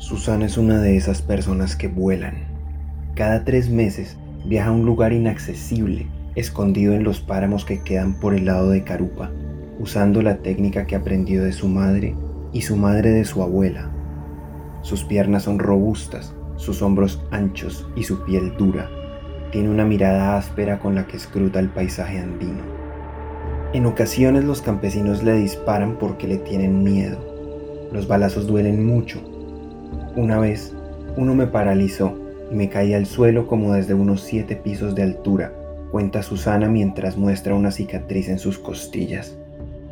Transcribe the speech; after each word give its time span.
Susana 0.00 0.46
es 0.46 0.56
una 0.56 0.80
de 0.80 0.96
esas 0.96 1.20
personas 1.20 1.76
que 1.76 1.86
vuelan. 1.86 2.46
Cada 3.14 3.44
tres 3.44 3.68
meses 3.68 4.16
viaja 4.46 4.70
a 4.70 4.72
un 4.72 4.86
lugar 4.86 5.12
inaccesible, 5.12 6.06
escondido 6.34 6.94
en 6.94 7.04
los 7.04 7.20
páramos 7.20 7.66
que 7.66 7.82
quedan 7.82 8.14
por 8.14 8.32
el 8.32 8.46
lado 8.46 8.70
de 8.70 8.82
Carupa, 8.82 9.30
usando 9.78 10.22
la 10.22 10.38
técnica 10.38 10.86
que 10.86 10.96
aprendió 10.96 11.44
de 11.44 11.52
su 11.52 11.68
madre 11.68 12.14
y 12.50 12.62
su 12.62 12.76
madre 12.76 13.10
de 13.10 13.26
su 13.26 13.42
abuela. 13.42 13.90
Sus 14.80 15.04
piernas 15.04 15.42
son 15.42 15.58
robustas, 15.58 16.34
sus 16.56 16.80
hombros 16.80 17.22
anchos 17.30 17.86
y 17.94 18.04
su 18.04 18.24
piel 18.24 18.54
dura. 18.56 18.88
Tiene 19.52 19.68
una 19.68 19.84
mirada 19.84 20.38
áspera 20.38 20.78
con 20.78 20.94
la 20.94 21.06
que 21.06 21.18
escruta 21.18 21.60
el 21.60 21.68
paisaje 21.68 22.18
andino. 22.20 22.62
En 23.74 23.84
ocasiones 23.84 24.44
los 24.44 24.62
campesinos 24.62 25.22
le 25.22 25.34
disparan 25.34 25.98
porque 25.98 26.26
le 26.26 26.38
tienen 26.38 26.82
miedo. 26.82 27.18
Los 27.92 28.08
balazos 28.08 28.46
duelen 28.46 28.86
mucho 28.86 29.29
una 30.16 30.38
vez, 30.38 30.74
uno 31.16 31.34
me 31.34 31.46
paralizó 31.46 32.14
y 32.50 32.54
me 32.54 32.68
caí 32.68 32.94
al 32.94 33.06
suelo 33.06 33.46
como 33.46 33.74
desde 33.74 33.94
unos 33.94 34.22
siete 34.22 34.56
pisos 34.56 34.94
de 34.94 35.02
altura, 35.02 35.52
cuenta 35.90 36.22
Susana 36.22 36.68
mientras 36.68 37.16
muestra 37.16 37.54
una 37.54 37.70
cicatriz 37.70 38.28
en 38.28 38.38
sus 38.38 38.58
costillas. 38.58 39.36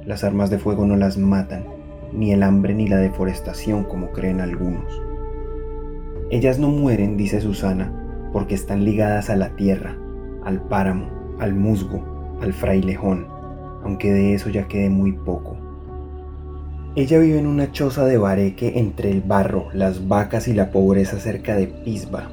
Las 0.05 0.25
armas 0.25 0.51
de 0.51 0.59
fuego 0.59 0.87
no 0.87 0.97
las 0.97 1.19
matan, 1.19 1.65
ni 2.13 2.33
el 2.33 2.43
hambre 2.43 2.75
ni 2.75 2.89
la 2.89 2.97
deforestación 2.97 3.85
como 3.85 4.11
creen 4.11 4.41
algunos. 4.41 5.03
Ellas 6.31 6.59
no 6.59 6.69
mueren, 6.69 7.17
dice 7.17 7.41
Susana, 7.41 7.93
porque 8.33 8.55
están 8.55 8.85
ligadas 8.85 9.31
a 9.31 9.37
la 9.37 9.51
tierra, 9.57 9.97
al 10.45 10.61
páramo, 10.63 11.07
al 11.39 11.55
musgo, 11.55 12.39
al 12.41 12.53
frailejón, 12.53 13.27
aunque 13.83 14.13
de 14.13 14.35
eso 14.35 14.51
ya 14.51 14.69
quede 14.69 14.91
muy 14.91 15.13
poco. 15.13 15.68
Ella 16.99 17.21
vive 17.21 17.39
en 17.39 17.47
una 17.47 17.71
choza 17.71 18.05
de 18.07 18.19
bareque 18.19 18.81
entre 18.81 19.13
el 19.13 19.21
barro, 19.21 19.69
las 19.73 20.09
vacas 20.09 20.49
y 20.49 20.53
la 20.53 20.73
pobreza 20.73 21.21
cerca 21.21 21.55
de 21.55 21.69
Pisba. 21.69 22.29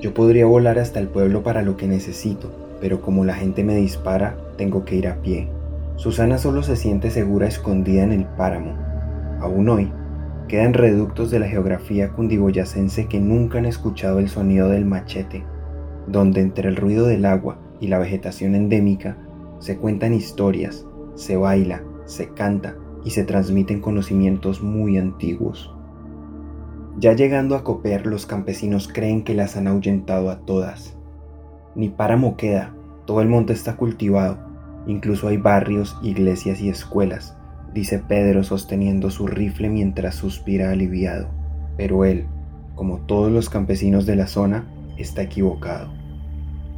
Yo 0.00 0.12
podría 0.14 0.46
volar 0.46 0.80
hasta 0.80 0.98
el 0.98 1.06
pueblo 1.06 1.44
para 1.44 1.62
lo 1.62 1.76
que 1.76 1.86
necesito, 1.86 2.50
pero 2.80 3.00
como 3.00 3.24
la 3.24 3.34
gente 3.34 3.62
me 3.62 3.76
dispara, 3.76 4.36
tengo 4.56 4.84
que 4.84 4.96
ir 4.96 5.06
a 5.06 5.22
pie. 5.22 5.48
Susana 5.94 6.38
solo 6.38 6.64
se 6.64 6.74
siente 6.74 7.12
segura 7.12 7.46
escondida 7.46 8.02
en 8.02 8.10
el 8.10 8.24
páramo. 8.24 8.76
Aún 9.38 9.68
hoy, 9.68 9.92
quedan 10.48 10.74
reductos 10.74 11.30
de 11.30 11.38
la 11.38 11.46
geografía 11.46 12.08
cundiboyacense 12.08 13.06
que 13.06 13.20
nunca 13.20 13.58
han 13.58 13.66
escuchado 13.66 14.18
el 14.18 14.28
sonido 14.28 14.68
del 14.70 14.86
machete, 14.86 15.44
donde 16.08 16.40
entre 16.40 16.68
el 16.68 16.74
ruido 16.74 17.06
del 17.06 17.24
agua 17.24 17.60
y 17.78 17.86
la 17.86 18.00
vegetación 18.00 18.56
endémica 18.56 19.16
se 19.60 19.76
cuentan 19.76 20.14
historias, 20.14 20.84
se 21.14 21.36
baila, 21.36 21.84
se 22.06 22.30
canta 22.30 22.74
y 23.04 23.10
se 23.10 23.24
transmiten 23.24 23.80
conocimientos 23.80 24.62
muy 24.62 24.98
antiguos. 24.98 25.74
Ya 26.98 27.12
llegando 27.12 27.54
a 27.54 27.62
Coper, 27.62 28.06
los 28.06 28.26
campesinos 28.26 28.88
creen 28.88 29.22
que 29.22 29.34
las 29.34 29.56
han 29.56 29.68
ahuyentado 29.68 30.30
a 30.30 30.40
todas. 30.40 30.96
Ni 31.74 31.88
páramo 31.88 32.36
queda, 32.36 32.74
todo 33.06 33.20
el 33.20 33.28
monte 33.28 33.52
está 33.52 33.76
cultivado, 33.76 34.38
incluso 34.86 35.28
hay 35.28 35.36
barrios, 35.36 35.96
iglesias 36.02 36.60
y 36.60 36.68
escuelas, 36.68 37.36
dice 37.72 38.00
Pedro 38.00 38.42
sosteniendo 38.42 39.10
su 39.10 39.26
rifle 39.26 39.68
mientras 39.68 40.16
suspira 40.16 40.72
aliviado. 40.72 41.28
Pero 41.76 42.04
él, 42.04 42.26
como 42.74 42.98
todos 42.98 43.30
los 43.30 43.48
campesinos 43.48 44.04
de 44.06 44.16
la 44.16 44.26
zona, 44.26 44.66
está 44.96 45.22
equivocado. 45.22 45.92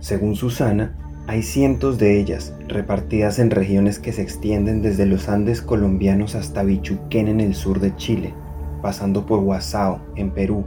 Según 0.00 0.36
Susana, 0.36 0.96
hay 1.26 1.42
cientos 1.42 1.98
de 1.98 2.18
ellas 2.18 2.54
repartidas 2.66 3.38
en 3.38 3.50
regiones 3.50 3.98
que 3.98 4.12
se 4.12 4.22
extienden 4.22 4.82
desde 4.82 5.06
los 5.06 5.28
Andes 5.28 5.62
colombianos 5.62 6.34
hasta 6.34 6.62
Bichuquén 6.64 7.28
en 7.28 7.40
el 7.40 7.54
sur 7.54 7.78
de 7.78 7.94
Chile, 7.96 8.34
pasando 8.82 9.26
por 9.26 9.40
Guasao 9.40 10.00
en 10.16 10.30
Perú, 10.30 10.64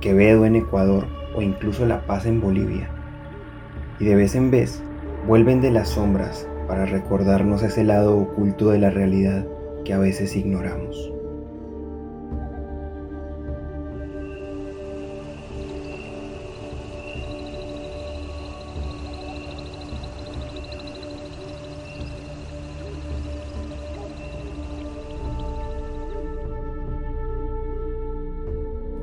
Quevedo 0.00 0.44
en 0.44 0.56
Ecuador 0.56 1.06
o 1.34 1.42
incluso 1.42 1.86
La 1.86 2.06
Paz 2.06 2.26
en 2.26 2.40
Bolivia. 2.40 2.88
Y 3.98 4.04
de 4.04 4.14
vez 4.14 4.34
en 4.34 4.50
vez 4.50 4.82
vuelven 5.26 5.60
de 5.60 5.70
las 5.70 5.88
sombras 5.90 6.46
para 6.68 6.86
recordarnos 6.86 7.62
ese 7.62 7.82
lado 7.82 8.16
oculto 8.16 8.70
de 8.70 8.78
la 8.78 8.90
realidad 8.90 9.46
que 9.84 9.94
a 9.94 9.98
veces 9.98 10.36
ignoramos. 10.36 11.17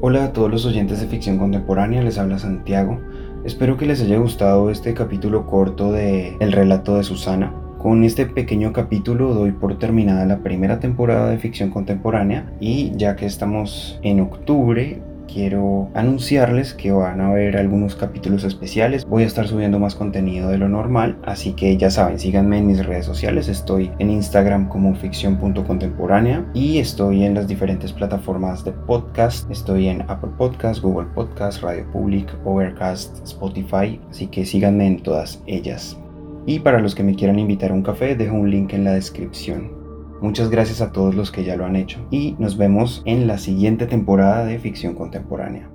Hola 0.07 0.25
a 0.25 0.33
todos 0.33 0.51
los 0.51 0.67
oyentes 0.67 1.01
de 1.01 1.07
ficción 1.07 1.39
contemporánea, 1.39 2.03
les 2.03 2.19
habla 2.19 2.37
Santiago. 2.37 3.01
Espero 3.43 3.75
que 3.75 3.87
les 3.87 4.03
haya 4.03 4.19
gustado 4.19 4.69
este 4.69 4.93
capítulo 4.93 5.47
corto 5.47 5.91
de 5.91 6.37
El 6.39 6.51
relato 6.51 6.97
de 6.97 7.03
Susana. 7.03 7.51
Con 7.79 8.03
este 8.03 8.27
pequeño 8.27 8.71
capítulo 8.71 9.33
doy 9.33 9.51
por 9.51 9.79
terminada 9.79 10.27
la 10.27 10.43
primera 10.43 10.79
temporada 10.79 11.31
de 11.31 11.39
ficción 11.39 11.71
contemporánea 11.71 12.53
y 12.59 12.91
ya 12.95 13.15
que 13.15 13.25
estamos 13.25 13.99
en 14.03 14.19
octubre 14.19 15.01
quiero 15.31 15.89
anunciarles 15.93 16.73
que 16.73 16.91
van 16.91 17.21
a 17.21 17.29
haber 17.29 17.57
algunos 17.57 17.95
capítulos 17.95 18.43
especiales. 18.43 19.05
Voy 19.05 19.23
a 19.23 19.27
estar 19.27 19.47
subiendo 19.47 19.79
más 19.79 19.95
contenido 19.95 20.49
de 20.49 20.57
lo 20.57 20.69
normal, 20.69 21.17
así 21.23 21.53
que 21.53 21.77
ya 21.77 21.89
saben, 21.89 22.19
síganme 22.19 22.57
en 22.57 22.67
mis 22.67 22.85
redes 22.85 23.05
sociales. 23.05 23.47
Estoy 23.47 23.91
en 23.99 24.09
Instagram 24.09 24.69
como 24.69 24.95
ficción.contemporánea 24.95 26.45
y 26.53 26.79
estoy 26.79 27.23
en 27.23 27.33
las 27.33 27.47
diferentes 27.47 27.91
plataformas 27.93 28.63
de 28.63 28.71
podcast. 28.71 29.49
Estoy 29.49 29.87
en 29.87 30.01
Apple 30.03 30.31
Podcast, 30.37 30.81
Google 30.81 31.07
Podcast, 31.13 31.61
Radio 31.61 31.85
Public, 31.91 32.27
Overcast, 32.45 33.23
Spotify, 33.23 33.99
así 34.09 34.27
que 34.27 34.45
síganme 34.45 34.87
en 34.87 35.01
todas 35.01 35.41
ellas. 35.47 35.97
Y 36.45 36.59
para 36.59 36.79
los 36.79 36.93
que 36.93 37.03
me 37.03 37.15
quieran 37.15 37.39
invitar 37.39 37.71
a 37.71 37.73
un 37.73 37.81
café, 37.81 38.15
dejo 38.15 38.35
un 38.35 38.51
link 38.51 38.73
en 38.73 38.83
la 38.83 38.93
descripción. 38.93 39.84
Muchas 40.21 40.49
gracias 40.49 40.81
a 40.81 40.91
todos 40.91 41.13
los 41.13 41.31
que 41.31 41.43
ya 41.43 41.55
lo 41.55 41.65
han 41.65 41.75
hecho 41.75 41.99
y 42.09 42.35
nos 42.39 42.57
vemos 42.57 43.01
en 43.05 43.27
la 43.27 43.37
siguiente 43.37 43.85
temporada 43.85 44.45
de 44.45 44.59
Ficción 44.59 44.95
Contemporánea. 44.95 45.69